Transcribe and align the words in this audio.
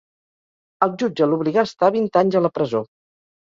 El 0.85 0.95
jutge 1.03 1.27
l'obligà 1.33 1.61
a 1.63 1.67
estar 1.69 1.91
vint 1.99 2.09
anys 2.23 2.39
a 2.41 2.43
la 2.47 2.53
presó. 2.57 2.83